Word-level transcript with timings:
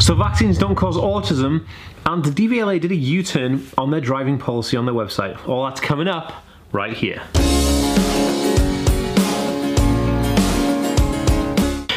So 0.00 0.14
vaccines 0.14 0.58
don't 0.58 0.74
cause 0.74 0.98
autism, 0.98 1.66
and 2.04 2.22
the 2.22 2.30
DVLA 2.30 2.78
did 2.78 2.90
a 2.90 2.94
U-turn 2.94 3.66
on 3.78 3.90
their 3.90 4.02
driving 4.02 4.36
policy 4.36 4.76
on 4.76 4.84
their 4.84 4.94
website. 4.94 5.48
All 5.48 5.64
that's 5.64 5.80
coming 5.80 6.08
up 6.08 6.44
right 6.72 6.92
here. 6.92 7.22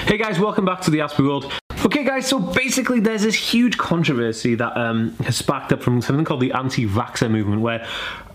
Hey 0.05 0.17
guys, 0.17 0.39
welcome 0.39 0.63
back 0.63 0.79
to 0.83 0.89
the 0.89 0.99
Aspie 0.99 1.27
World. 1.27 1.51
Okay 1.85 2.05
guys, 2.05 2.27
so 2.27 2.39
basically 2.39 3.01
there's 3.01 3.23
this 3.23 3.35
huge 3.35 3.77
controversy 3.77 4.55
that 4.55 4.77
um, 4.77 5.11
has 5.17 5.35
sparked 5.35 5.73
up 5.73 5.83
from 5.83 6.01
something 6.01 6.23
called 6.23 6.39
the 6.39 6.53
anti-vaxxer 6.53 7.29
movement 7.29 7.61
where 7.61 7.85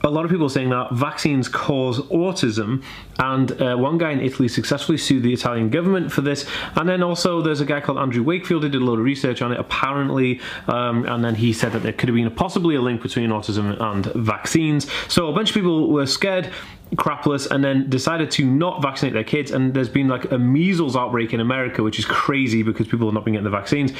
a 0.04 0.10
lot 0.10 0.24
of 0.24 0.30
people 0.30 0.46
are 0.46 0.50
saying 0.50 0.70
that 0.70 0.92
vaccines 0.92 1.48
cause 1.48 2.00
autism 2.08 2.82
and 3.18 3.60
uh, 3.62 3.76
one 3.76 3.98
guy 3.98 4.10
in 4.10 4.20
Italy 4.20 4.48
successfully 4.48 4.98
sued 4.98 5.22
the 5.22 5.32
Italian 5.32 5.70
government 5.70 6.10
for 6.10 6.22
this 6.22 6.46
and 6.76 6.88
then 6.88 7.02
also 7.02 7.40
there's 7.40 7.60
a 7.60 7.64
guy 7.64 7.80
called 7.80 7.98
Andrew 7.98 8.22
Wakefield 8.22 8.62
who 8.62 8.68
did 8.68 8.82
a 8.82 8.84
lot 8.84 8.94
of 8.94 9.04
research 9.04 9.42
on 9.42 9.52
it 9.52 9.60
apparently 9.60 10.40
um, 10.68 11.04
and 11.06 11.24
then 11.24 11.34
he 11.34 11.52
said 11.52 11.72
that 11.72 11.82
there 11.82 11.92
could 11.92 12.08
have 12.08 12.16
been 12.16 12.26
a, 12.26 12.30
possibly 12.30 12.74
a 12.74 12.80
link 12.80 13.02
between 13.02 13.30
autism 13.30 13.80
and 13.80 14.06
vaccines. 14.06 14.90
So 15.08 15.28
a 15.28 15.32
bunch 15.32 15.50
of 15.50 15.54
people 15.54 15.90
were 15.90 16.06
scared 16.06 16.50
crapless 16.96 17.50
and 17.50 17.64
then 17.64 17.88
decided 17.88 18.30
to 18.30 18.44
not 18.44 18.82
vaccinate 18.82 19.14
their 19.14 19.24
kids 19.24 19.50
and 19.50 19.72
there's 19.72 19.88
been 19.88 20.08
like 20.08 20.30
a 20.30 20.38
measles 20.38 20.94
outbreak 20.94 21.32
in 21.32 21.40
America 21.40 21.82
which 21.82 21.98
is 21.98 22.04
crazy 22.04 22.62
because 22.62 22.86
people 22.86 23.06
have 23.06 23.14
not 23.14 23.24
been 23.24 23.34
getting 23.34 23.44
the 23.44 23.50
vaccines. 23.50 23.92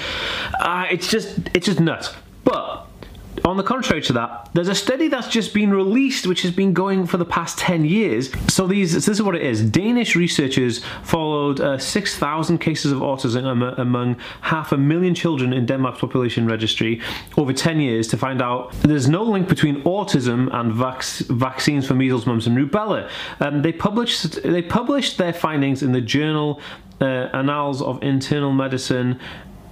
Uh, 0.61 0.87
it's 0.91 1.09
just 1.09 1.39
it's 1.55 1.67
just 1.67 1.81
nuts. 1.81 2.15
But 2.45 2.72
on 3.45 3.57
the 3.57 3.63
contrary 3.63 4.03
to 4.03 4.13
that, 4.13 4.51
there's 4.53 4.69
a 4.69 4.75
study 4.75 5.09
that's 5.09 5.29
just 5.29 5.55
been 5.55 5.71
released 5.71 6.27
which 6.27 6.43
has 6.43 6.51
been 6.51 6.73
going 6.73 7.07
for 7.07 7.17
the 7.17 7.25
past 7.25 7.59
10 7.59 7.85
years. 7.85 8.31
So 8.49 8.67
these, 8.67 8.93
this 8.93 9.09
is 9.09 9.23
what 9.23 9.35
it 9.35 9.43
is. 9.43 9.63
Danish 9.63 10.15
researchers 10.15 10.85
followed 11.03 11.61
uh, 11.61 11.79
6,000 11.79 12.59
cases 12.59 12.93
of 12.93 12.99
autism 12.99 13.79
among 13.79 14.17
half 14.43 14.73
a 14.73 14.77
million 14.77 15.15
children 15.15 15.53
in 15.53 15.67
Denmark's 15.67 16.01
population 16.01 16.47
registry 16.47 17.01
over 17.37 17.53
10 17.53 17.81
years 17.81 18.07
to 18.09 18.17
find 18.17 18.43
out 18.43 18.73
there's 18.83 19.09
no 19.09 19.23
link 19.23 19.49
between 19.49 19.83
autism 19.83 20.53
and 20.55 20.73
vac 20.73 21.03
vaccines 21.03 21.87
for 21.87 21.95
measles, 21.95 22.27
mumps 22.27 22.47
and 22.47 22.57
rubella. 22.57 23.11
Um, 23.41 23.63
they 23.63 23.73
published 23.73 24.43
they 24.43 24.63
published 24.63 25.19
their 25.19 25.33
findings 25.33 25.83
in 25.83 25.93
the 25.93 26.01
journal 26.01 26.61
uh, 27.01 27.29
Annals 27.33 27.83
of 27.83 28.03
Internal 28.03 28.53
Medicine 28.53 29.19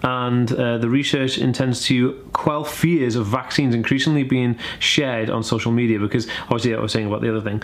and 0.03 0.53
uh, 0.53 0.79
the 0.79 0.89
research 0.89 1.39
intends 1.39 1.84
to 1.87 2.12
quell 2.33 2.65
fears 2.65 3.17
of 3.17 3.27
vaccines 3.27 3.75
increasingly 3.75 4.23
being 4.23 4.59
shared 4.79 5.31
on 5.31 5.43
social 5.43 5.73
media 5.73 5.98
because 5.98 6.27
obviously 6.45 6.75
I 6.75 6.81
was 6.81 6.93
saying 6.93 7.06
about 7.06 7.20
the 7.20 7.31
other 7.31 7.41
thing. 7.41 7.62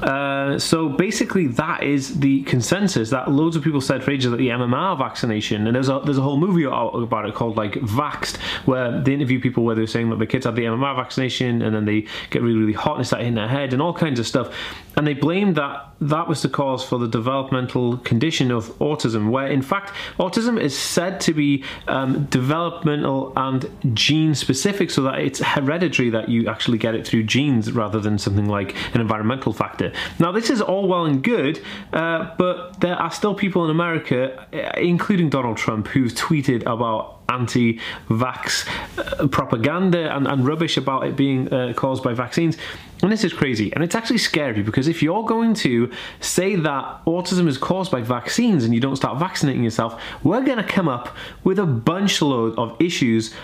Uh, 0.00 0.58
so 0.58 0.88
basically 0.88 1.46
that 1.48 1.82
is 1.82 2.20
the 2.20 2.42
consensus 2.42 3.10
that 3.10 3.30
loads 3.30 3.56
of 3.56 3.64
people 3.64 3.80
said 3.80 4.02
for 4.02 4.10
ages 4.10 4.30
that 4.30 4.36
the 4.36 4.48
MMR 4.48 4.98
vaccination 4.98 5.66
and 5.66 5.74
there's 5.74 5.88
a 5.88 6.00
there's 6.04 6.18
a 6.18 6.22
whole 6.22 6.36
movie 6.36 6.66
out 6.66 6.90
about 6.90 7.26
it 7.26 7.34
called 7.34 7.56
like 7.56 7.72
Vaxxed 7.72 8.36
where 8.66 9.00
they 9.00 9.14
interview 9.14 9.40
people 9.40 9.64
where 9.64 9.74
they're 9.74 9.86
saying 9.86 10.10
that 10.10 10.18
the 10.18 10.26
kids 10.26 10.44
had 10.44 10.56
the 10.56 10.62
MMR 10.62 10.96
vaccination 10.96 11.62
and 11.62 11.74
then 11.74 11.84
they 11.84 12.06
get 12.30 12.42
really 12.42 12.58
really 12.58 12.72
hot 12.72 12.96
and 12.96 13.06
start 13.06 13.20
hitting 13.20 13.34
their 13.34 13.48
head 13.48 13.72
and 13.72 13.82
all 13.82 13.92
kinds 13.92 14.20
of 14.20 14.26
stuff 14.26 14.54
and 14.96 15.06
they 15.06 15.14
blamed 15.14 15.56
that 15.56 15.88
that 16.00 16.28
was 16.28 16.42
the 16.42 16.48
cause 16.48 16.84
for 16.84 16.98
the 16.98 17.08
developmental 17.08 17.98
condition 17.98 18.50
of 18.50 18.66
autism 18.78 19.30
where 19.30 19.46
in 19.46 19.62
fact 19.62 19.92
autism 20.18 20.60
is 20.60 20.78
said 20.78 21.20
to 21.20 21.32
be 21.32 21.64
um, 21.86 22.24
developmental 22.26 23.32
and 23.36 23.70
gene 23.94 24.34
specific 24.34 24.90
so 24.90 25.02
that 25.02 25.20
it's 25.20 25.40
hereditary 25.40 26.10
that 26.10 26.28
you 26.28 26.48
actually 26.48 26.78
get 26.78 26.94
it 26.94 27.06
through 27.06 27.22
genes 27.24 27.72
rather 27.72 28.00
than 28.00 28.18
something 28.18 28.46
like 28.46 28.74
an 28.94 29.00
environmental 29.00 29.52
factor. 29.52 29.92
Now, 30.18 30.32
this 30.32 30.50
is 30.50 30.60
all 30.60 30.88
well 30.88 31.04
and 31.04 31.22
good, 31.22 31.62
uh, 31.92 32.34
but 32.38 32.80
there 32.80 32.96
are 32.96 33.10
still 33.10 33.34
people 33.34 33.64
in 33.64 33.70
America, 33.70 34.46
uh, 34.52 34.80
including 34.80 35.30
Donald 35.30 35.56
Trump, 35.56 35.88
who've 35.88 36.12
tweeted 36.12 36.62
about 36.62 37.18
anti 37.28 37.78
vax 38.08 38.66
uh, 38.98 39.26
propaganda 39.28 40.14
and, 40.16 40.26
and, 40.26 40.46
rubbish 40.46 40.78
about 40.78 41.06
it 41.06 41.14
being 41.14 41.52
uh, 41.52 41.72
caused 41.74 42.02
by 42.02 42.14
vaccines. 42.14 42.56
And 43.02 43.12
this 43.12 43.22
is 43.22 43.32
crazy. 43.32 43.72
And 43.72 43.84
it's 43.84 43.94
actually 43.94 44.18
scary 44.18 44.62
because 44.62 44.88
if 44.88 45.02
you're 45.02 45.24
going 45.24 45.54
to 45.54 45.90
say 46.20 46.56
that 46.56 47.04
autism 47.06 47.46
is 47.46 47.56
caused 47.56 47.92
by 47.92 48.00
vaccines 48.00 48.64
and 48.64 48.74
you 48.74 48.80
don't 48.80 48.96
start 48.96 49.18
vaccinating 49.18 49.62
yourself, 49.62 50.02
we're 50.24 50.42
going 50.42 50.58
to 50.58 50.64
come 50.64 50.88
up 50.88 51.16
with 51.44 51.58
a 51.58 51.66
bunch 51.66 52.20
load 52.20 52.58
of 52.58 52.76
issues 52.80 53.34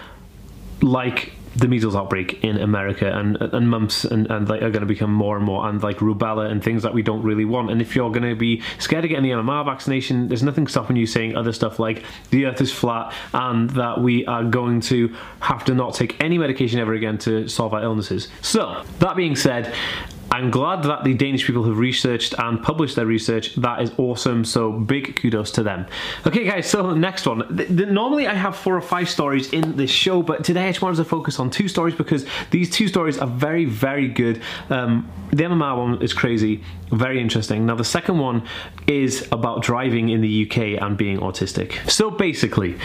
like 0.83 1.33
the 1.57 1.69
measles 1.69 1.95
outbreak 1.95 2.43
in 2.45 2.59
America 2.59 3.17
and 3.17 3.37
and 3.37 3.69
mumps 3.69 4.05
and, 4.05 4.31
and 4.31 4.49
like 4.49 4.63
are 4.63 4.71
going 4.71 4.81
to 4.81 4.87
become 4.87 5.13
more 5.13 5.37
and 5.37 5.45
more 5.45 5.69
and 5.69 5.83
like 5.83 5.99
rubella 5.99 6.51
and 6.51 6.63
things 6.63 6.83
that 6.83 6.95
we 6.95 7.03
don't 7.03 7.23
really 7.23 7.45
want. 7.45 7.71
And 7.71 7.81
if 7.81 7.95
you're 7.95 8.11
going 8.11 8.29
to 8.29 8.35
be 8.35 8.63
scared 8.79 9.05
of 9.05 9.11
getting 9.11 9.25
the 9.25 9.31
MMR 9.31 9.65
vaccination 9.65 10.29
there's 10.29 10.43
nothing 10.43 10.67
stopping 10.67 10.97
you 10.97 11.07
saying 11.07 11.37
other 11.37 11.53
stuff 11.53 11.79
like 11.79 12.05
the 12.31 12.47
earth 12.47 12.61
is 12.61 12.73
flat 12.73 13.13
and 13.33 13.71
that 13.71 14.01
we 14.01 14.27
are 14.27 14.45
going 14.45 14.81
to 14.81 15.15
have 15.41 15.65
to 15.65 15.75
not 15.75 15.95
take 15.95 16.23
any 16.23 16.39
medication 16.39 16.81
ever 16.81 16.95
again 16.95 17.19
to 17.19 17.49
solve 17.49 17.75
our 17.75 17.83
illnesses. 17.83 18.29
So 18.43 18.85
that 18.99 19.17
being 19.17 19.37
said 19.37 19.75
I'm 20.35 20.51
glad 20.51 20.83
that 20.83 21.05
the 21.05 21.15
Danish 21.15 21.47
people 21.47 21.63
have 21.63 21.79
researched 21.79 22.35
and 22.37 22.61
published 22.61 22.97
their 22.97 23.07
research. 23.07 23.55
That 23.55 23.81
is 23.81 23.93
awesome. 23.99 24.45
So 24.45 24.73
big 24.73 25.15
kudos 25.15 25.53
to 25.53 25.63
them. 25.63 25.87
Okay, 26.27 26.45
guys. 26.45 26.69
So 26.69 26.93
next 26.93 27.25
one. 27.25 27.45
The, 27.55 27.67
the, 27.67 27.87
normally 27.87 28.27
I 28.27 28.35
have 28.35 28.57
four 28.57 28.77
or 28.77 28.81
five 28.81 29.09
stories 29.09 29.53
in 29.53 29.77
this 29.77 29.93
show, 29.93 30.23
but 30.23 30.43
today 30.43 30.65
I 30.65 30.71
just 30.71 30.83
wanted 30.83 30.97
to 30.97 31.05
focus 31.05 31.39
on 31.39 31.51
two 31.51 31.69
stories 31.69 31.95
because 31.95 32.27
these 32.51 32.69
two 32.69 32.89
stories 32.89 33.17
are 33.17 33.29
very, 33.29 33.65
very 33.65 34.09
good. 34.09 34.43
Um, 34.71 35.09
the 35.31 35.45
MMR 35.45 35.77
one 35.77 36.03
is 36.03 36.13
crazy, 36.13 36.63
very 36.91 37.21
interesting. 37.21 37.67
Now 37.67 37.77
the 37.77 37.85
second 37.85 38.19
one 38.19 38.43
is 38.87 39.29
about 39.33 39.63
driving 39.63 40.09
in 40.09 40.21
the 40.21 40.47
UK 40.47 40.83
and 40.83 40.97
being 40.97 41.19
autistic. 41.19 41.89
So 41.91 42.11
basically, 42.11 42.79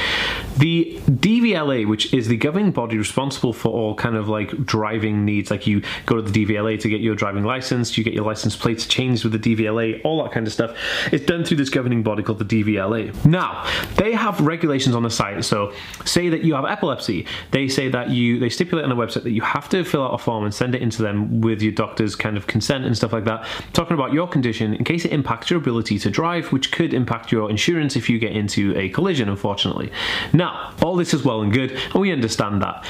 the 0.58 1.00
DVLA, 1.06 1.88
which 1.88 2.14
is 2.14 2.28
the 2.28 2.38
governing 2.38 2.72
body 2.72 2.98
responsible 2.98 3.54
for 3.54 3.70
all 3.70 3.96
kind 3.96 4.16
of 4.16 4.30
like 4.30 4.66
driving 4.66 5.26
needs, 5.26 5.52
like 5.52 5.68
you 5.68 5.82
go 6.06 6.16
to 6.16 6.22
the 6.22 6.46
DVLA 6.46 6.80
to 6.80 6.90
get 6.90 7.02
your 7.02 7.16
driving 7.16 7.39
driving 7.42 7.60
license, 7.60 7.98
you 7.98 8.04
get 8.04 8.14
your 8.14 8.26
license 8.26 8.56
plates 8.56 8.86
changed 8.86 9.24
with 9.24 9.34
the 9.34 9.56
DVLA, 9.56 10.02
all 10.04 10.24
that 10.24 10.32
kind 10.32 10.48
of 10.48 10.54
stuff. 10.54 10.76
It's 11.12 11.26
done 11.26 11.44
through 11.44 11.58
this 11.58 11.70
governing 11.70 12.04
body 12.04 12.24
called 12.24 12.40
the 12.40 12.64
DVLA. 12.64 13.14
Now, 13.26 13.66
they 13.96 14.14
have 14.14 14.40
regulations 14.42 14.96
on 14.96 15.04
the 15.04 15.10
site. 15.10 15.44
So, 15.46 15.74
say 16.06 16.30
that 16.30 16.44
you 16.44 16.56
have 16.56 16.66
epilepsy, 16.66 17.26
they 17.52 17.68
say 17.68 17.90
that 17.90 18.10
you 18.10 18.40
they 18.40 18.50
stipulate 18.50 18.84
on 18.84 18.90
the 18.90 18.96
website 18.96 19.24
that 19.24 19.32
you 19.32 19.42
have 19.42 19.70
to 19.70 19.84
fill 19.84 20.04
out 20.04 20.14
a 20.14 20.18
form 20.18 20.44
and 20.44 20.54
send 20.54 20.76
it 20.76 20.82
into 20.82 21.02
them 21.02 21.42
with 21.42 21.62
your 21.62 21.72
doctor's 21.72 22.16
kind 22.16 22.38
of 22.38 22.48
consent 22.48 22.86
and 22.86 22.96
stuff 22.96 23.14
like 23.14 23.26
that, 23.26 23.46
talking 23.74 23.94
about 23.94 24.14
your 24.14 24.28
condition 24.28 24.74
in 24.74 24.84
case 24.84 25.06
it 25.06 25.12
impacts 25.12 25.50
your 25.50 25.60
ability 25.60 26.00
to 26.00 26.10
drive, 26.10 26.52
which 26.52 26.72
could 26.72 26.94
impact 26.94 27.32
your 27.32 27.50
insurance 27.50 27.96
if 27.96 28.10
you 28.10 28.20
get 28.20 28.32
into 28.32 28.76
a 28.78 28.90
collision, 28.90 29.30
unfortunately. 29.30 29.92
Now, 30.34 30.74
all 30.82 30.96
this 30.96 31.14
is 31.14 31.24
well 31.24 31.42
and 31.42 31.54
good, 31.54 31.72
and 31.72 31.96
we 31.96 32.12
understand 32.12 32.62
that. 32.62 32.86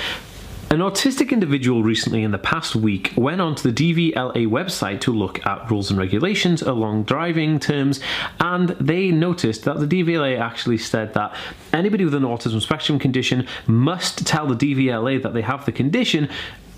An 0.72 0.82
autistic 0.82 1.32
individual 1.32 1.82
recently 1.82 2.22
in 2.22 2.30
the 2.30 2.38
past 2.38 2.76
week 2.76 3.12
went 3.18 3.42
onto 3.42 3.72
the 3.72 3.74
DVLA 3.74 4.46
website 4.46 5.02
to 5.02 5.12
look 5.12 5.44
at 5.44 5.72
rules 5.72 5.90
and 5.90 5.98
regulations 5.98 6.62
along 6.62 7.06
driving 7.06 7.60
terms, 7.60 8.00
and 8.40 8.70
they 8.80 9.10
noticed 9.10 9.64
that 9.64 9.80
the 9.80 9.88
DVLA 9.88 10.40
actually 10.40 10.78
said 10.78 11.16
that 11.16 11.36
anybody 11.74 12.06
with 12.06 12.14
an 12.14 12.22
autism 12.22 12.62
spectrum 12.62 13.00
condition 13.00 13.48
must 13.66 14.28
tell 14.28 14.46
the 14.46 14.54
DVLA 14.54 15.24
that 15.24 15.34
they 15.34 15.42
have 15.42 15.66
the 15.66 15.72
condition 15.72 16.30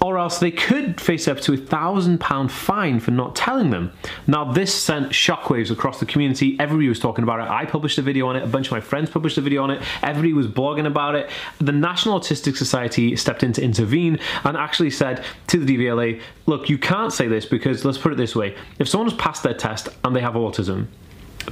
or 0.03 0.17
else 0.17 0.39
they 0.39 0.51
could 0.51 1.00
face 1.00 1.28
up 1.28 1.39
to 1.41 1.53
a 1.53 1.57
thousand 1.57 2.19
pound 2.19 2.51
fine 2.51 3.00
for 3.00 3.12
not 3.12 3.35
telling 3.35 3.69
them. 3.69 3.91
Now, 4.25 4.51
this 4.51 4.73
sent 4.73 5.09
shockwaves 5.12 5.69
across 5.69 6.00
the 6.00 6.06
community. 6.06 6.57
Everybody 6.59 6.89
was 6.89 7.00
talking 7.00 7.23
about 7.23 7.39
it. 7.39 7.50
I 7.50 7.66
published 7.66 7.97
a 8.00 8.01
video 8.01 8.28
on 8.28 8.35
it, 8.35 8.44
a 8.44 8.47
bunch 8.47 8.67
of 8.67 8.72
my 8.72 8.81
friends 8.81 9.09
published 9.09 9.38
a 9.38 9.41
video 9.41 9.63
on 9.63 9.69
it, 9.69 9.81
everybody 10.01 10.34
was 10.34 10.47
blogging 10.47 10.88
about 10.88 11.16
it. 11.16 11.29
The 11.59 11.72
National 11.72 12.19
Autistic 12.19 12.57
Society 12.57 13.16
stepped 13.16 13.44
in 13.44 13.53
to 13.53 13.62
intervene 13.62 14.19
and 14.44 14.57
actually 14.57 14.89
said 14.89 15.23
to 15.47 15.57
the 15.57 15.78
DVLA, 15.78 16.22
look, 16.45 16.69
you 16.69 16.78
can't 16.78 17.13
say 17.13 17.28
this 17.28 17.45
because 17.45 17.85
let's 17.85 17.97
put 17.97 18.12
it 18.12 18.18
this 18.18 18.35
way 18.35 18.56
if 18.79 18.88
someone's 18.88 19.13
passed 19.13 19.44
their 19.44 19.53
test 19.53 19.89
and 20.03 20.16
they 20.16 20.22
have 20.22 20.33
autism, 20.33 20.88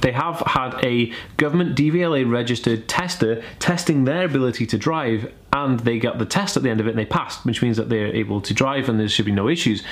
they 0.00 0.12
have 0.12 0.40
had 0.46 0.74
a 0.84 1.12
government 1.36 1.76
DVLA 1.76 2.30
registered 2.30 2.88
tester 2.88 3.42
testing 3.58 4.04
their 4.04 4.24
ability 4.24 4.66
to 4.66 4.78
drive 4.78 5.32
and 5.52 5.80
they 5.80 5.98
got 5.98 6.18
the 6.18 6.26
test 6.26 6.56
at 6.56 6.62
the 6.62 6.70
end 6.70 6.80
of 6.80 6.86
it 6.86 6.90
and 6.90 6.98
they 6.98 7.04
passed, 7.04 7.44
which 7.44 7.60
means 7.60 7.76
that 7.76 7.88
they're 7.88 8.14
able 8.14 8.40
to 8.40 8.54
drive 8.54 8.88
and 8.88 9.00
there 9.00 9.08
should 9.08 9.24
be 9.24 9.32
no 9.32 9.48
issues. 9.48 9.82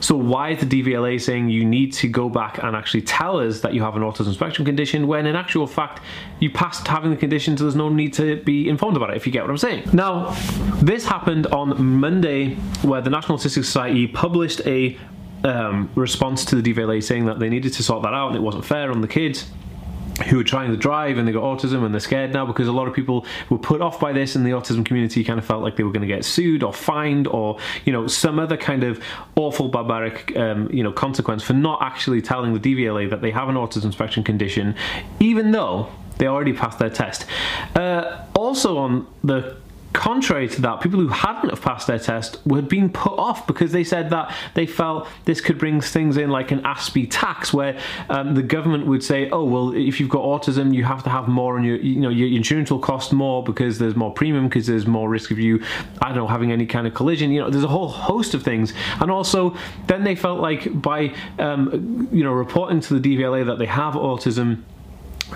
So 0.00 0.16
why 0.16 0.50
is 0.50 0.66
the 0.66 0.82
DVLA 0.82 1.20
saying 1.20 1.50
you 1.50 1.64
need 1.64 1.92
to 1.94 2.08
go 2.08 2.28
back 2.28 2.62
and 2.62 2.74
actually 2.74 3.02
tell 3.02 3.38
us 3.38 3.60
that 3.60 3.74
you 3.74 3.82
have 3.82 3.96
an 3.96 4.02
autism 4.02 4.34
spectrum 4.34 4.64
condition 4.64 5.06
when 5.06 5.26
in 5.26 5.36
actual 5.36 5.66
fact 5.66 6.02
you 6.40 6.50
passed 6.50 6.86
having 6.86 7.10
the 7.10 7.16
condition 7.16 7.56
so 7.56 7.64
there's 7.64 7.76
no 7.76 7.88
need 7.88 8.12
to 8.14 8.36
be 8.42 8.68
informed 8.68 8.96
about 8.96 9.10
it 9.10 9.16
if 9.16 9.26
you 9.26 9.32
get 9.32 9.42
what 9.42 9.50
I'm 9.50 9.58
saying. 9.58 9.88
Now 9.92 10.30
this 10.82 11.06
happened 11.06 11.46
on 11.48 11.82
Monday 11.82 12.54
where 12.82 13.00
the 13.00 13.10
National 13.10 13.38
Autistic 13.38 13.64
Society 13.64 14.06
published 14.06 14.60
a 14.66 14.98
um, 15.44 15.90
response 15.94 16.44
to 16.46 16.60
the 16.60 16.72
DVLA 16.72 17.02
saying 17.02 17.26
that 17.26 17.38
they 17.38 17.48
needed 17.48 17.72
to 17.74 17.82
sort 17.82 18.02
that 18.02 18.14
out 18.14 18.28
and 18.28 18.36
it 18.36 18.42
wasn't 18.42 18.64
fair 18.64 18.90
on 18.90 19.00
the 19.00 19.08
kids 19.08 19.46
who 20.28 20.38
are 20.38 20.44
trying 20.44 20.70
to 20.70 20.76
drive 20.76 21.18
and 21.18 21.26
they 21.26 21.32
got 21.32 21.42
autism 21.42 21.84
and 21.84 21.92
they're 21.92 22.00
scared 22.00 22.32
now 22.32 22.46
because 22.46 22.68
a 22.68 22.72
lot 22.72 22.86
of 22.86 22.94
people 22.94 23.26
were 23.50 23.58
put 23.58 23.80
off 23.80 23.98
by 23.98 24.12
this 24.12 24.36
and 24.36 24.46
the 24.46 24.50
autism 24.50 24.84
community 24.84 25.24
kind 25.24 25.38
of 25.38 25.44
felt 25.44 25.62
like 25.62 25.76
they 25.76 25.82
were 25.82 25.90
going 25.90 26.06
to 26.06 26.06
get 26.06 26.24
sued 26.24 26.62
or 26.62 26.72
fined 26.72 27.26
or 27.26 27.58
you 27.84 27.92
know 27.92 28.06
some 28.06 28.38
other 28.38 28.56
kind 28.56 28.84
of 28.84 29.02
awful 29.34 29.68
barbaric 29.68 30.36
um, 30.36 30.70
you 30.72 30.84
know 30.84 30.92
consequence 30.92 31.42
for 31.42 31.52
not 31.52 31.82
actually 31.82 32.22
telling 32.22 32.54
the 32.54 32.60
DVLA 32.60 33.10
that 33.10 33.22
they 33.22 33.32
have 33.32 33.48
an 33.48 33.56
autism 33.56 33.92
spectrum 33.92 34.24
condition 34.24 34.76
even 35.18 35.50
though 35.50 35.90
they 36.18 36.28
already 36.28 36.52
passed 36.52 36.78
their 36.78 36.90
test. 36.90 37.26
Uh, 37.74 38.24
also 38.36 38.78
on 38.78 39.06
the 39.24 39.56
contrary 39.94 40.48
to 40.48 40.60
that, 40.62 40.80
people 40.80 41.00
who 41.00 41.08
hadn't 41.08 41.48
have 41.48 41.62
passed 41.62 41.86
their 41.86 41.98
test 41.98 42.38
were 42.44 42.60
being 42.60 42.90
put 42.90 43.16
off 43.18 43.46
because 43.46 43.72
they 43.72 43.84
said 43.84 44.10
that 44.10 44.34
they 44.52 44.66
felt 44.66 45.08
this 45.24 45.40
could 45.40 45.56
bring 45.56 45.80
things 45.80 46.16
in 46.18 46.28
like 46.28 46.50
an 46.50 46.60
Aspie 46.62 47.06
tax, 47.08 47.54
where 47.54 47.78
um, 48.10 48.34
the 48.34 48.42
government 48.42 48.86
would 48.86 49.02
say, 49.02 49.30
"Oh, 49.30 49.44
well, 49.44 49.72
if 49.74 50.00
you've 50.00 50.10
got 50.10 50.22
autism, 50.22 50.74
you 50.74 50.84
have 50.84 51.02
to 51.04 51.10
have 51.10 51.28
more, 51.28 51.56
and 51.56 51.64
your 51.64 51.76
you 51.76 52.00
know 52.00 52.10
your 52.10 52.28
insurance 52.28 52.70
will 52.70 52.80
cost 52.80 53.12
more 53.12 53.42
because 53.42 53.78
there's 53.78 53.96
more 53.96 54.12
premium 54.12 54.48
because 54.48 54.66
there's 54.66 54.86
more 54.86 55.08
risk 55.08 55.30
of 55.30 55.38
you, 55.38 55.62
I 56.02 56.08
don't 56.08 56.18
know, 56.18 56.26
having 56.26 56.52
any 56.52 56.66
kind 56.66 56.86
of 56.86 56.92
collision. 56.92 57.30
You 57.30 57.40
know, 57.40 57.50
there's 57.50 57.64
a 57.64 57.68
whole 57.68 57.88
host 57.88 58.34
of 58.34 58.42
things, 58.42 58.74
and 59.00 59.10
also 59.10 59.56
then 59.86 60.04
they 60.04 60.16
felt 60.16 60.40
like 60.40 60.82
by 60.82 61.14
um, 61.38 62.08
you 62.12 62.24
know 62.24 62.32
reporting 62.32 62.80
to 62.80 62.98
the 62.98 63.16
DVLA 63.16 63.46
that 63.46 63.58
they 63.58 63.66
have 63.66 63.94
autism 63.94 64.62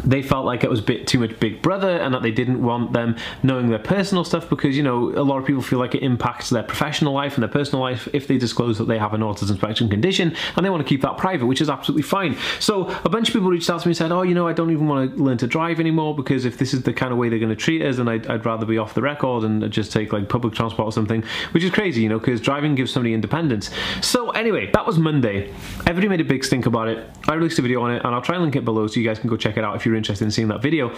they 0.05 0.23
felt 0.23 0.44
like 0.44 0.64
it 0.64 0.70
was 0.70 0.81
a 0.81 0.82
bit 0.82 1.06
too 1.06 1.19
much 1.19 1.38
Big 1.40 1.62
Brother 1.62 1.96
and 1.99 2.12
that 2.14 2.23
they 2.23 2.31
didn't 2.31 2.62
want 2.62 2.93
them 2.93 3.17
knowing 3.43 3.69
their 3.69 3.79
personal 3.79 4.25
stuff 4.25 4.49
because, 4.49 4.76
you 4.76 4.82
know, 4.82 5.11
a 5.11 5.23
lot 5.23 5.38
of 5.38 5.46
people 5.46 5.62
feel 5.62 5.79
like 5.79 5.94
it 5.94 6.02
impacts 6.02 6.50
their 6.50 6.62
professional 6.62 7.12
life 7.12 7.35
and 7.35 7.43
their 7.43 7.50
personal 7.50 7.82
life 7.82 8.08
if 8.12 8.26
they 8.26 8.38
disclose 8.38 8.79
that 8.79 8.85
they 8.85 8.99
have 8.99 9.14
an 9.14 9.20
autism 9.20 9.56
spectrum 9.56 9.88
condition 9.88 10.35
and 10.56 10.64
they 10.64 10.70
want 10.70 10.82
to 10.82 10.88
keep 10.88 11.02
that 11.02 11.17
private, 11.17 11.46
which 11.46 11.61
is 11.61 11.69
absolutely 11.69 12.02
fine. 12.02 12.37
So 12.61 12.88
a 13.05 13.08
bunch 13.08 13.29
of 13.29 13.35
people 13.35 13.49
reached 13.49 13.70
out 13.70 13.81
to 13.81 13.88
me 13.88 13.90
and 13.90 13.96
said, 13.96 14.12
oh, 14.12 14.23
you 14.23 14.35
know, 14.35 14.46
I 14.46 14.52
don't 14.52 14.70
even 14.70 14.87
want 14.87 15.17
to 15.17 15.23
learn 15.23 15.38
to 15.38 15.46
drive 15.46 15.81
anymore 15.81 16.14
because 16.14 16.44
if 16.44 16.58
this 16.58 16.75
is 16.75 16.82
the 16.82 16.93
kind 16.93 17.12
of 17.12 17.19
way 17.19 17.29
they're 17.29 17.38
going 17.38 17.49
to 17.50 17.56
treat 17.56 17.82
us, 17.82 17.96
then 17.96 18.08
I'd, 18.08 18.26
I'd 18.26 18.44
rather 18.44 18.67
be 18.67 18.79
off 18.79 18.94
the 18.94 19.02
record 19.02 19.44
and 19.44 19.70
just 19.70 19.93
take 19.93 20.12
like 20.12 20.29
public 20.29 20.55
transport 20.55 20.87
or 20.87 20.93
something, 20.93 21.25
which 21.52 21.64
is 21.64 21.70
crazy, 21.70 22.02
you 22.02 22.08
know, 22.08 22.19
because 22.19 22.41
driving 22.41 22.75
gives 22.75 22.93
somebody 22.93 23.14
independence. 23.14 23.70
So 24.02 24.31
anyway, 24.31 24.70
that 24.73 24.87
was 24.87 24.99
Monday. 24.99 25.52
Everybody 25.81 26.08
made 26.08 26.20
a 26.20 26.25
big 26.25 26.44
stink 26.44 26.67
about 26.67 26.88
it. 26.88 27.08
I 27.26 27.34
released 27.34 27.58
a 27.58 27.62
video 27.62 27.82
on 27.82 27.93
it 27.93 28.05
and 28.05 28.14
I'll 28.14 28.23
try 28.23 28.34
and 28.34 28.44
link 28.44 28.56
it 28.56 28.64
below 28.64 28.87
so 28.87 29.00
you 29.00 29.06
guys 29.06 29.19
can 29.19 29.29
go 29.31 29.37
check 29.37 29.56
it 29.56 29.64
out 29.64 29.78
if 29.79 29.87
you're 29.87 29.97
interested 29.97 30.25
in 30.25 30.31
seeing 30.31 30.49
that 30.49 30.63
video. 30.63 30.95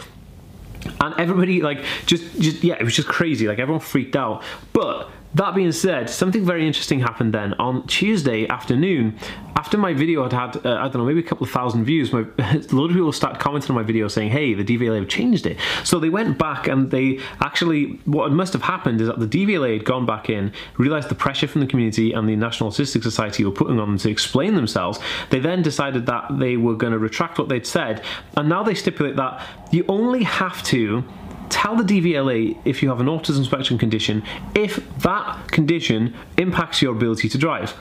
And 1.01 1.15
everybody 1.19 1.61
like 1.61 1.85
just 2.07 2.41
just 2.41 2.65
yeah 2.65 2.77
it 2.81 2.85
was 2.85 2.97
just 2.97 3.09
crazy. 3.09 3.47
Like 3.47 3.59
everyone 3.59 3.81
freaked 3.81 4.17
out. 4.17 4.43
But 4.73 5.11
that 5.35 5.55
being 5.55 5.73
said, 5.73 6.11
something 6.11 6.45
very 6.45 6.67
interesting 6.67 7.01
happened 7.01 7.33
then. 7.33 7.55
On 7.55 7.87
Tuesday 7.87 8.49
afternoon, 8.49 9.17
after 9.57 9.79
my 9.79 9.93
video 9.93 10.23
had 10.25 10.33
had, 10.33 10.67
uh, 10.67 10.77
I 10.77 10.89
don't 10.89 10.97
know, 10.97 11.05
maybe 11.05 11.21
a 11.21 11.25
couple 11.25 11.45
of 11.45 11.51
thousand 11.51 11.85
views, 11.85 12.13
my, 12.13 12.21
a 12.39 12.59
lot 12.73 12.87
of 12.87 12.93
people 12.93 13.13
started 13.13 13.39
commenting 13.41 13.71
on 13.71 13.77
my 13.77 13.83
video 13.83 14.09
saying, 14.09 14.31
hey, 14.31 14.55
the 14.55 14.65
DVLA 14.65 14.99
have 14.99 15.09
changed 15.09 15.47
it. 15.47 15.59
So 15.85 16.01
they 16.01 16.09
went 16.09 16.37
back 16.37 16.67
and 16.67 16.91
they 16.91 17.21
actually, 17.41 18.01
what 18.07 18.33
must 18.33 18.53
have 18.55 18.63
happened 18.63 19.01
is 19.01 19.07
that 19.07 19.21
the 19.21 19.27
DVLA 19.27 19.75
had 19.75 19.85
gone 19.85 20.05
back 20.05 20.29
in, 20.29 20.53
realised 20.79 21.09
the 21.09 21.15
pressure 21.15 21.47
from 21.47 21.61
the 21.61 21.67
community 21.67 22.13
and 22.13 22.29
the 22.29 22.35
National 22.35 22.71
Autistic 22.71 23.03
Society 23.03 23.45
were 23.45 23.53
putting 23.53 23.79
on 23.79 23.89
them 23.91 23.99
to 23.99 24.11
explain 24.11 24.55
themselves. 24.57 24.99
They 25.31 25.39
then 25.39 25.63
decided 25.63 26.07
that 26.07 26.39
they 26.39 26.57
were 26.57 26.75
going 26.75 26.93
to 26.93 26.99
retract 26.99 27.39
what 27.39 27.49
they'd 27.49 27.67
said, 27.67 28.03
and 28.37 28.49
now 28.49 28.65
they 28.65 28.75
stipulate 28.75 29.17
that 29.17 29.47
you 29.71 29.85
only 29.89 30.25
have 30.25 30.63
to 30.65 31.05
tell 31.51 31.77
the 31.77 31.85
DVLA 31.85 32.59
if 32.65 32.83
you 32.83 32.89
have 32.89 33.01
an 33.01 33.07
autism 33.07 33.45
spectrum 33.45 33.79
condition. 33.79 34.23
If 34.55 34.77
that 35.01 35.51
condition 35.51 36.15
impacts 36.39 36.81
your 36.81 36.93
ability 36.95 37.29
to 37.29 37.39
drive. 37.39 37.75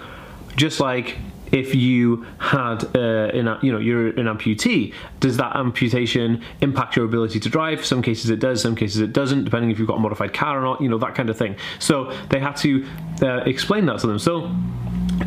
Just 0.55 0.79
like 0.79 1.17
if 1.51 1.73
you 1.73 2.25
had 2.37 2.83
uh, 2.95 3.29
in 3.33 3.47
a, 3.47 3.59
you 3.61 3.71
know 3.71 3.79
you're 3.79 4.07
an 4.07 4.25
amputee 4.25 4.93
does 5.19 5.37
that 5.37 5.55
amputation 5.55 6.43
impact 6.61 6.95
your 6.95 7.05
ability 7.05 7.39
to 7.39 7.49
drive? 7.49 7.85
Some 7.85 8.01
cases 8.01 8.29
it 8.29 8.39
does 8.39 8.61
some 8.61 8.75
cases 8.75 9.01
it 9.01 9.13
doesn't 9.13 9.45
depending 9.45 9.71
if 9.71 9.79
you've 9.79 9.87
got 9.87 9.97
a 9.97 10.01
modified 10.01 10.33
car 10.33 10.59
or 10.59 10.61
not 10.61 10.81
you 10.81 10.89
know 10.89 10.97
that 10.99 11.15
kind 11.15 11.29
of 11.29 11.37
thing. 11.37 11.55
So 11.79 12.11
they 12.29 12.39
had 12.39 12.55
to 12.57 12.85
uh, 13.21 13.37
explain 13.45 13.85
that 13.87 13.99
to 13.99 14.07
them. 14.07 14.19
So 14.19 14.51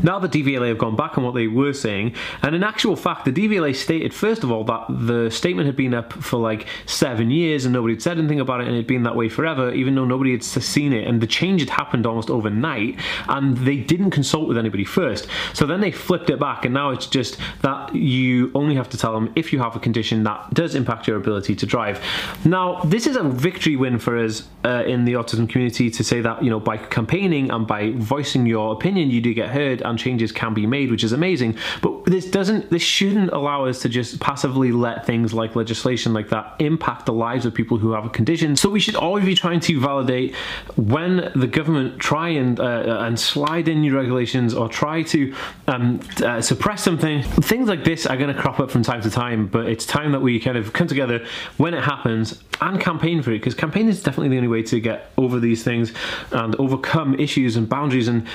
now 0.03 0.19
the 0.19 0.29
DVLA 0.29 0.69
have 0.69 0.79
gone 0.79 0.97
back 0.97 1.19
on 1.19 1.25
what 1.25 1.35
they 1.35 1.47
were 1.47 1.73
saying, 1.73 2.15
and 2.43 2.55
in 2.55 2.63
actual 2.63 2.97
fact, 2.97 3.25
the 3.25 3.33
DVLA 3.33 3.75
stated 3.75 4.15
first 4.15 4.45
of 4.45 4.51
all 4.51 4.65
that 4.65 4.87
the 4.89 5.31
statement 5.31 5.67
had 5.67 5.77
been 5.77 5.95
up 5.95 6.13
for 6.13 6.39
like 6.39 6.67
seven 6.87 7.31
years 7.31 7.65
and 7.65 7.73
nobody 7.73 7.95
had 7.95 8.03
said 8.03 8.19
anything 8.19 8.41
about 8.41 8.61
it, 8.61 8.67
and 8.67 8.75
it 8.75 8.79
had 8.79 8.87
been 8.87 9.03
that 9.03 9.17
way 9.17 9.29
forever, 9.29 9.73
even 9.73 9.95
though 9.95 10.05
nobody 10.05 10.33
had 10.33 10.43
seen 10.43 10.93
it, 10.93 11.07
and 11.07 11.21
the 11.21 11.27
change 11.27 11.61
had 11.61 11.71
happened 11.71 12.07
almost 12.07 12.31
overnight, 12.31 12.99
and 13.29 13.57
they 13.59 13.77
didn't 13.77 14.11
consult 14.11 14.49
with 14.49 14.59
anybody 14.59 14.85
first. 14.85 15.27
So 15.53 15.67
then 15.67 15.81
they 15.81 15.91
flipped 15.91 16.31
it 16.31 16.39
back, 16.39 16.65
and 16.65 16.75
now 16.75 16.91
it's 16.91 17.07
just 17.07 17.39
that 17.63 17.95
you 17.95 18.51
only 18.55 18.75
have 18.75 18.89
to 18.91 18.97
tell 18.97 19.13
them 19.13 19.33
if 19.37 19.53
you 19.53 19.59
have 19.59 19.77
a 19.77 19.81
condition 19.81 20.23
that 20.25 20.55
does 20.55 20.75
impact 20.75 21.07
your 21.07 21.17
ability 21.17 21.55
to 21.57 21.67
drive. 21.67 22.05
Now, 22.45 22.81
this 22.85 23.07
is 23.07 23.17
a 23.17 23.23
victory 23.23 23.77
win 23.77 23.99
for 23.99 24.17
us 24.19 24.49
uh, 24.65 24.85
in 24.87 25.05
the 25.05 25.15
autism 25.15 25.49
community 25.49 25.91
to 25.91 26.05
say 26.05 26.21
that 26.21 26.43
you 26.43 26.51
know 26.51 26.61
by 26.61 26.77
campaigning 26.77 27.51
and 27.51 27.67
by 27.67 27.93
voicing 27.93 28.47
your 28.47 28.73
opinion, 28.73 29.11
you 29.11 29.21
do 29.21 29.35
get 29.35 29.51
heard 29.51 29.82
and 29.85 29.99
changes 29.99 30.33
can 30.33 30.55
be 30.55 30.67
made, 30.67 30.91
which 30.91 31.05
is 31.05 31.13
amazing. 31.13 31.57
But 31.81 32.05
this 32.07 32.31
doesn't, 32.31 32.71
this 32.71 32.83
shouldn't 32.83 33.33
allow 33.33 33.67
us 33.67 33.81
to 33.83 33.89
just 33.89 34.21
passively 34.21 34.73
let 34.73 35.07
things 35.07 35.33
like 35.33 35.57
legislation 35.57 36.13
like 36.13 36.29
that 36.31 36.57
impact 36.59 37.07
the 37.07 37.13
lives 37.13 37.47
of 37.47 37.55
people 37.55 37.79
who 37.79 37.93
have 37.93 38.05
a 38.05 38.11
condition. 38.11 38.57
So 38.57 38.69
we 38.71 38.81
should 38.81 38.97
always 38.97 39.25
be 39.25 39.35
trying 39.35 39.61
to 39.61 39.81
validate 39.81 40.35
when 40.77 41.33
the 41.35 41.47
government 41.47 41.99
try 41.99 42.31
and 42.31 42.59
uh, 42.59 43.01
and 43.03 43.19
slide 43.19 43.69
in 43.69 43.81
new 43.81 43.97
regulations 43.97 44.55
or 44.55 44.69
try 44.69 45.03
to 45.03 45.35
um, 45.69 46.01
uh, 46.23 46.41
suppress 46.41 46.83
something. 46.83 47.23
Things 47.23 47.69
like 47.69 47.85
this 47.85 48.07
are 48.07 48.17
going 48.17 48.35
to 48.35 48.41
crop 48.41 48.61
up 48.61 48.71
from 48.71 48.83
time 48.83 49.03
to 49.03 49.11
time, 49.11 49.47
but 49.47 49.67
it's 49.67 49.87
time 49.87 50.13
that 50.13 50.21
we 50.21 50.39
kind 50.41 50.57
of 50.57 50.73
come 50.73 50.87
together 50.87 51.25
when 51.57 51.75
it 51.75 51.83
happens 51.83 52.43
and 52.61 52.81
campaign 52.81 53.23
for 53.23 53.33
it 53.33 53.39
because 53.39 53.55
campaign 53.55 53.89
is 53.89 54.03
definitely 54.03 54.29
the 54.29 54.37
only 54.37 54.49
way 54.49 54.63
to 54.63 54.81
get 54.81 55.11
over 55.17 55.41
these 55.41 55.63
things 55.63 55.93
and 56.31 56.55
overcome 56.57 57.19
issues 57.19 57.57
and 57.57 57.69
boundaries 57.69 58.09
and 58.09 58.27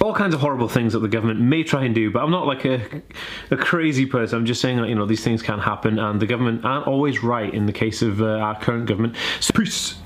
all 0.00 0.14
kinds 0.14 0.34
of 0.34 0.40
horrible 0.40 0.68
things 0.68 0.92
that 0.92 1.00
the 1.00 1.08
government 1.08 1.40
may 1.40 1.62
try 1.62 1.84
and 1.84 1.94
do, 1.94 2.10
but 2.10 2.22
I'm 2.22 2.30
not 2.30 2.46
like 2.46 2.64
a, 2.64 3.02
a 3.50 3.56
crazy 3.56 4.06
person. 4.06 4.38
I'm 4.38 4.46
just 4.46 4.60
saying 4.60 4.78
that, 4.78 4.88
you 4.88 4.94
know, 4.94 5.06
these 5.06 5.24
things 5.24 5.42
can 5.42 5.58
happen 5.58 5.98
and 5.98 6.20
the 6.20 6.26
government 6.26 6.64
aren't 6.64 6.86
always 6.86 7.22
right 7.22 7.52
in 7.52 7.66
the 7.66 7.72
case 7.72 8.02
of 8.02 8.20
uh, 8.20 8.26
our 8.26 8.58
current 8.58 8.86
government. 8.86 9.16
So, 9.40 9.52
peace. 9.54 9.96